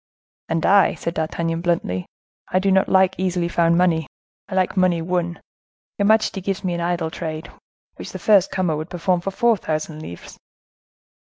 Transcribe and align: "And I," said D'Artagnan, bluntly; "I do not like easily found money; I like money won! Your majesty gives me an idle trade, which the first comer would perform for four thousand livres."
"And 0.49 0.65
I," 0.65 0.95
said 0.95 1.13
D'Artagnan, 1.13 1.61
bluntly; 1.61 2.07
"I 2.49 2.57
do 2.57 2.71
not 2.71 2.89
like 2.89 3.13
easily 3.19 3.47
found 3.47 3.77
money; 3.77 4.07
I 4.49 4.55
like 4.55 4.75
money 4.75 4.99
won! 4.99 5.39
Your 5.99 6.07
majesty 6.07 6.41
gives 6.41 6.63
me 6.63 6.73
an 6.73 6.81
idle 6.81 7.11
trade, 7.11 7.51
which 7.97 8.11
the 8.11 8.17
first 8.17 8.49
comer 8.49 8.75
would 8.75 8.89
perform 8.89 9.21
for 9.21 9.29
four 9.29 9.57
thousand 9.57 10.01
livres." 10.01 10.39